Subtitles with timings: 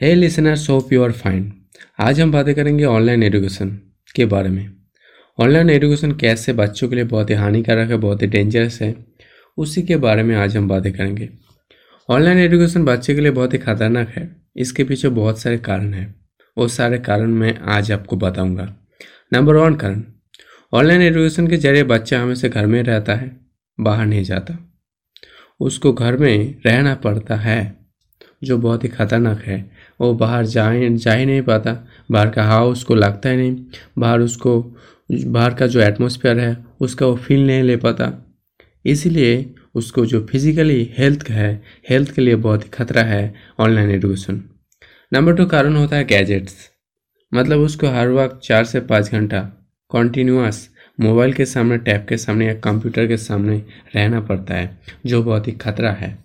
[0.00, 1.50] Hey listeners hope you are fine
[2.00, 3.68] आज हम बातें करेंगे ऑनलाइन एजुकेशन
[4.14, 4.70] के बारे में।
[5.38, 8.94] ऑनलाइन एजुकेशन कैसे बच्चों के लिए बहुत ही हानिकारक है, बहुत ही डेंजरस है,
[9.58, 11.28] उसी के बारे में आज हम बातें करेंगे।
[12.08, 16.14] ऑनलाइन एजुकेशन बच्चे के लिए बहुत ही खतरनाक है, इसके पीछे बहुत सारे कारण हैं।
[16.56, 18.68] वो सारे कारण मैं आज आपको बताऊँगा।
[19.32, 20.02] नंबर वन कारण
[20.72, 23.30] ऑनलाइन एजुकेशन के ज़रिए बच्चा हमेशा घर में रहता है,
[23.78, 24.58] बाहर नहीं जाता।
[25.60, 27.76] उसको घर में रहना पड़ता है,
[28.42, 32.64] जो बहुत ही खतरनाक है। वो बाहर जा जा ही नहीं पाता। बाहर का हवा
[32.64, 33.64] उसको लगता ही नहीं।
[33.98, 34.76] बाहर उसको,
[35.12, 38.12] बाहर का जो एटमोसफेयर है, उसका वो फील नहीं ले पाता।
[38.84, 44.42] इसीलिए उसको जो फिजिकली हेल्थ है हेल्थ के लिए बहुत ही खतरा है ऑनलाइन एडुकेशन
[45.12, 46.54] नंबर टू कारण होता है गैजेट्स
[47.34, 50.68] मतलब उसको हर वक्त चार से पाँच घंटा कॉन्टीन्यूस
[51.00, 53.62] मोबाइल के सामने टैब के सामने या कंप्यूटर के सामने
[53.96, 56.18] रहना पड़ता है, जो बहुत ही खतरा है।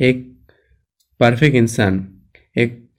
[0.00, 0.40] एक
[1.20, 2.08] परफेक्ट इंसान,
[2.58, 2.89] एक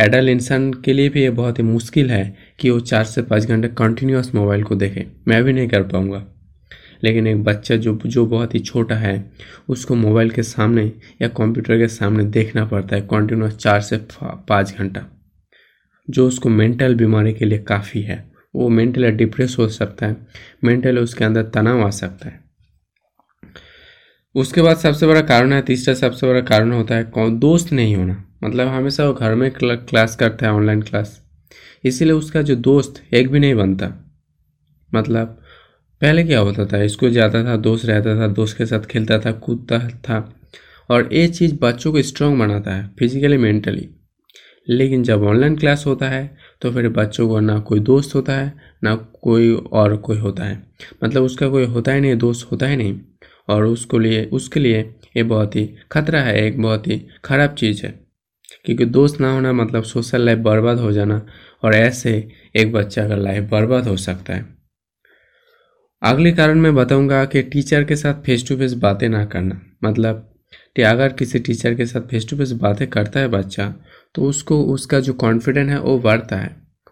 [0.00, 3.44] एडल्ट इंसान के लिए भी ये बहुत ही मुश्किल है कि वो चार से पाँच
[3.44, 6.26] घंटे कंटिन्यूस मोबाइल को देखे। मैं भी नहीं कर पाऊँगा।
[7.04, 9.32] लेकिन एक बच्चा जो जो बहुत ही छोटा है,
[9.68, 14.74] उसको मोबाइल के सामने या कंप्यूटर के सामने देखना पड़ता है कंटिन्यूस चार से पाँच
[14.78, 15.06] घंटा।
[16.10, 20.16] जो उसको मेंटल बीमारी के लिए काफ़ी है, वो मेंटल डिप्रेस हो सकता है
[20.64, 22.40] मेंटल उसके अंदर तनाव आ सकता है।
[24.34, 28.28] उसके बाद सबसे बड़ा कारण है, तीसरा सबसे बड़ा कारण होता है दोस्त नहीं होना।
[28.44, 31.20] मतलब हमेशा वो घर में क्लास करता है ऑनलाइन क्लास
[31.84, 33.86] इसीलिए उसका जो दोस्त एक भी नहीं बनता।
[34.94, 35.38] मतलब
[36.02, 39.32] पहले क्या होता था, स्कूल जाता था, दोस्त रहता था, दोस्त के साथ खेलता था,
[39.32, 40.34] कूदता था।
[40.90, 43.88] और ये चीज़ बच्चों को स्ट्रांग बनाता है फिजिकली मेंटली
[44.68, 48.52] लेकिन जब ऑनलाइन क्लास होता है तो फिर बच्चों को ना कोई दोस्त होता है,
[48.84, 50.62] ना कोई और कोई होता है।
[51.04, 53.00] मतलब उसका कोई होता ही नहीं, दोस्त होता ही नहीं।
[53.48, 54.80] और उसको लिए, उसके लिए
[55.16, 58.01] ये बहुत ही खतरा है, एक बहुत ही ख़राब चीज़ है।
[58.64, 61.20] क्योंकि दोस्त ना होना मतलब सोशल लाइफ बर्बाद हो जाना
[61.62, 62.12] और ऐसे
[62.56, 64.44] एक बच्चा का लाइफ बर्बाद हो सकता है।
[66.02, 70.28] अगले कारण मैं बताऊँगा कि टीचर के साथ फेस टू फेस बातें ना करना। मतलब
[70.76, 73.72] कि अगर किसी टीचर के साथ फेस टू फेस बातें करता है बच्चा
[74.14, 76.48] तो उसको उसका जो कॉन्फिडेंस है वो बढ़ता है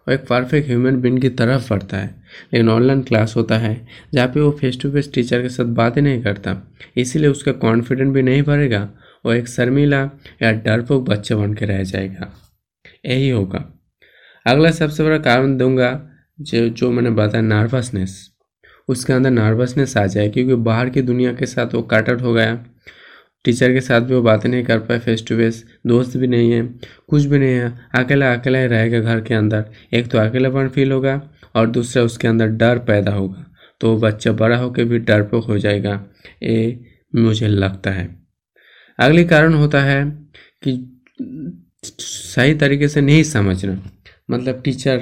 [0.07, 2.07] और एक परफेक्ट ह्यूमन बीन की तरफ़ बढ़ता है।
[2.53, 3.75] लेकिन ऑनलाइन क्लास होता है
[4.13, 6.55] जहाँ पे वो फेस टू फेस टीचर के साथ बातें नहीं करता,
[6.97, 8.89] इसीलिए उसका कॉन्फिडेंट भी नहीं बढ़ेगा
[9.25, 10.09] और एक शर्मीला
[10.43, 12.33] या डरपोक बच्चा बन के रह जाएगा।
[13.05, 13.81] यही होगा।
[14.45, 16.09] अगला सबसे बड़ा कारण दूँगा
[16.39, 18.29] जो जो मैंने बताया नर्वसनेस
[18.89, 22.55] उसके अंदर नर्वसनेस आ जाए, क्योंकि बाहर की दुनिया के साथ वो कटआउट हो गया।
[23.45, 26.51] टीचर के साथ भी वो बातें नहीं कर पाए फेस टू फेस दोस्त भी नहीं
[26.51, 26.61] है,
[27.09, 30.91] कुछ भी नहीं है। अकेला अकेला ही रहेगा घर के अंदर। एक तो अकेलापन फील
[30.91, 31.21] होगा
[31.55, 33.45] और दूसरा उसके अंदर डर पैदा होगा।
[33.81, 36.03] तो बच्चा बड़ा होकर भी डरपोक हो जाएगा।
[36.43, 36.79] ये
[37.15, 38.20] मुझे लगता है।
[39.01, 40.03] अगली कारण होता है
[40.63, 40.73] कि
[41.83, 43.81] सही तरीके से नहीं समझना।
[44.31, 44.97] मतलब टीचर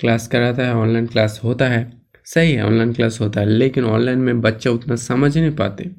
[0.00, 1.90] क्लास कराता है, ऑनलाइन क्लास होता है,
[2.26, 5.90] सही है, ऑनलाइन क्लास होता है, लेकिन ऑनलाइन में बच्चा उतना समझ नहीं पाते।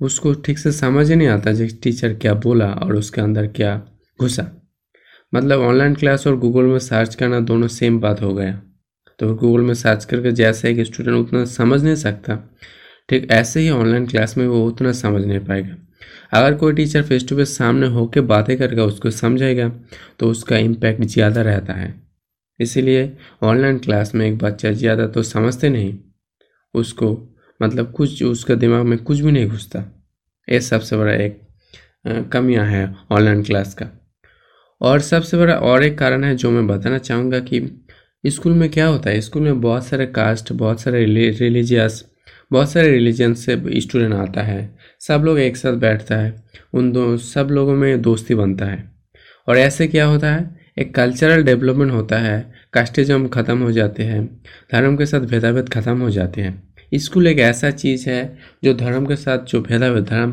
[0.00, 3.80] उसको ठीक से समझ नहीं आता जो टीचर क्या बोला और उसके अंदर क्या
[4.20, 4.50] घुसा।
[5.32, 8.60] मतलब ऑनलाइन क्लास और गूगल में सर्च करना दोनों सेम बात हो गया।
[9.18, 12.38] तो गूगल में सर्च करके जैसे एक स्टूडेंट उतना समझ नहीं सकता,
[13.08, 15.76] ठीक ऐसे ही ऑनलाइन क्लास में वो उतना समझ नहीं पाएगा।
[16.32, 19.68] अगर कोई टीचर फेस टू फेस सामने होकर बातें करके उसको समझेगा
[20.18, 21.94] तो उसका इम्पैक्ट ज़्यादा रहता है।
[22.60, 23.10] इसीलिए
[23.42, 25.94] ऑनलाइन क्लास में एक बच्चा ज़्यादा तो समझते नहीं।
[26.74, 27.16] उसको
[27.60, 29.84] मतलब कुछ उसका दिमाग में कुछ भी नहीं घुसता।
[30.48, 31.40] ये सबसे बड़ा एक
[32.32, 33.86] कमियाँ है ऑनलाइन क्लास का।
[34.80, 37.60] और सबसे बड़ा और एक कारण है जो मैं बताना चाहूँगा कि
[38.24, 39.20] स्कूल में क्या होता है?
[39.20, 42.04] स्कूल में बहुत सारे कास्ट बहुत सारे रिलीजियस
[42.52, 44.60] बहुत सारे रिलीजन से स्टूडेंट आता है।
[45.08, 48.92] सब लोग एक साथ बैठता है। उन दो, सब लोगों में दोस्ती बनता है।
[49.48, 50.60] और ऐसे क्या होता है?
[50.78, 54.42] एक कल्चरल डेवलपमेंट होता है। कास्टिज्म ख़त्म हो जाते हैं।
[54.72, 59.06] धर्म के साथ भेदाभेद ख़त्म हो जाते हैं। स्कूल एक ऐसा चीज़ है जो धर्म
[59.06, 60.32] के साथ जो भेदाभेद, धर्म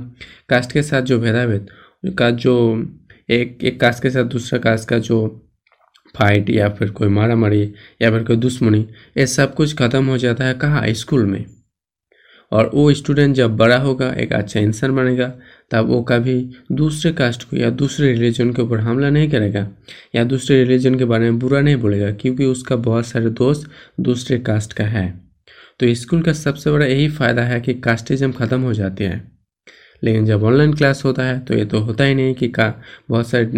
[0.49, 1.67] कास्ट के साथ जो भेदाभेद,
[2.19, 2.85] का जो
[3.29, 5.47] एक एक कास्ट के साथ दूसरा कास्ट का जो
[6.19, 10.17] फाइट या फिर कोई मारा मारी या फिर कोई दुश्मनी, ये सब कुछ ख़त्म हो
[10.17, 10.83] जाता है कहाँ?
[10.87, 11.45] स्कूल में।
[12.51, 15.31] और वो स्टूडेंट जब बड़ा होगा, एक अच्छा इंसान बनेगा
[15.71, 16.39] तब वो कभी
[16.71, 19.67] दूसरे कास्ट को या दूसरे रिलीजन के ऊपर हमला नहीं करेगा,
[20.15, 23.69] या दूसरे रिलीजन के बारे में बुरा नहीं बोलेगा, क्योंकि उसका बहुत सारे दोस्त
[23.99, 25.09] दूसरे कास्ट का है।
[25.79, 29.21] तो स्कूल का सबसे बड़ा यही फ़ायदा है कि कास्टिज्म ख़त्म हो जाती है।
[30.03, 32.73] लेकिन जब ऑनलाइन क्लास होता है तो ये तो होता ही नहीं कि का
[33.09, 33.51] बहुत सारे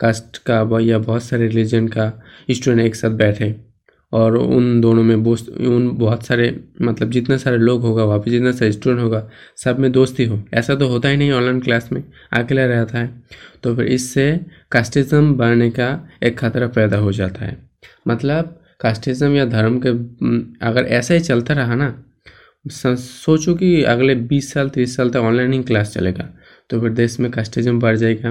[0.00, 2.12] कास्ट का या बहुत सारे रिलीजन का
[2.50, 3.67] स्टूडेंट एक साथ बैठे।
[4.12, 6.48] और उन दोनों में दोस्त उन बहुत सारे
[6.82, 10.42] मतलब जितने सारे लोग होगा वहाँ पे जितना सारे स्टूडेंट होगा, सब में दोस्ती हो।
[10.54, 12.02] ऐसा तो होता ही नहीं ऑनलाइन क्लास में,
[12.32, 13.22] अकेला रहता है।
[13.62, 14.40] तो फिर इससे
[14.72, 17.56] कास्टिज्म बढ़ने का एक खतरा पैदा हो जाता है।
[18.08, 19.90] मतलब कास्टिज्म या धर्म के
[20.66, 21.94] अगर ऐसा ही चलता रहा ना
[22.64, 26.28] सोचो कि अगले 20 साल 30 साल तक ऑनलाइन ही क्लास चलेगा।
[26.70, 28.30] तो फिर देश में कास्टिज्म बढ़ जाएगा।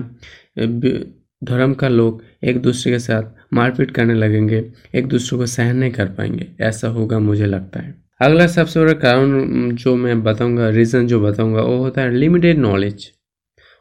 [1.42, 4.64] धर्म का लोग एक दूसरे के साथ मारपीट करने लगेंगे,
[4.96, 8.94] एक दूसरे को सहन नहीं कर पाएँगे। ऐसा होगा मुझे लगता है। अगला सबसे बड़ा
[8.94, 13.12] कारण जो मैं बताऊँगा रीज़न जो बताऊँगा, वो होता है लिमिटेड नॉलेज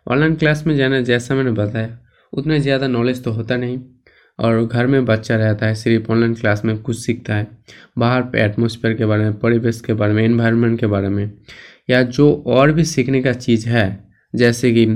[0.06, 1.98] ऑनलाइन क्लास में जाना, जैसा मैंने बताया,
[2.32, 3.78] उतना ज़्यादा नॉलेज तो होता नहीं।
[4.38, 7.46] और घर में बच्चा रहता है, सिर्फ़ ऑनलाइन क्लास में कुछ सीखता है।
[7.98, 11.30] बाहर पे एटमोसफेयर के बारे में, परिवेश के बारे में इन्वायरमेंट के बारे में,
[11.90, 14.04] या जो और भी सीखने का चीज़ है,
[14.34, 14.86] जैसे कि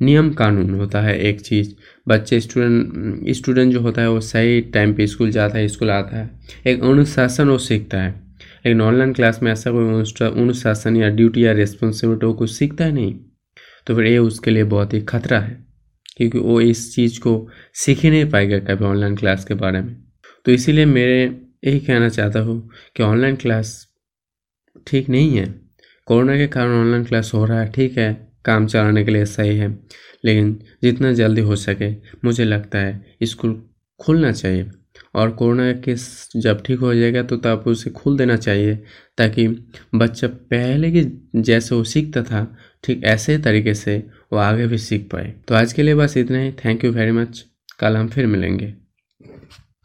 [0.00, 1.72] नियम कानून होता है एक चीज़।
[2.08, 6.16] बच्चे स्टूडेंट स्टूडेंट जो होता है वो सही टाइम पे स्कूल जाता है, स्कूल आता
[6.16, 6.30] है।
[6.66, 8.10] एक अनुशासन वो सीखता है।
[8.66, 12.92] लेकिन ऑनलाइन क्लास में ऐसा कोई अनुशासन या ड्यूटी या रिस्पॉन्सिबिलिटी वो कुछ सीखता है
[12.92, 13.14] नहीं
[13.86, 15.64] तो फिर ये उसके लिए बहुत ही खतरा है।
[16.16, 19.94] क्योंकि वो इस चीज़ को सीख ही नहीं पाएगा कभी ऑनलाइन क्लास के बारे में।
[20.46, 21.22] तो इसीलिए मेरे
[21.64, 23.86] यही कहना चाहता हूँ कि ऑनलाइन क्लास
[24.86, 25.46] ठीक नहीं है।
[26.06, 29.56] कोरोना के कारण ऑनलाइन क्लास हो रहा है, ठीक है। काम चलाने के लिए सही
[29.56, 29.78] है।
[30.24, 31.90] लेकिन जितना जल्दी हो सके,
[32.24, 33.62] मुझे लगता है स्कूल
[34.00, 34.70] खुलना चाहिए।
[35.14, 38.74] और कोरोना केस जब ठीक हो जाएगा तो तब उसे खुल देना चाहिए,
[39.18, 39.48] ताकि
[39.94, 45.08] बच्चा पहले की जैसे वो सीखता था, ठीक ऐसे तरीके से वो आगे भी सीख
[45.12, 47.44] पाए। तो आज के लिए बस इतना ही। थैंक यू वेरी मच
[47.78, 48.74] कल हम फिर मिलेंगे।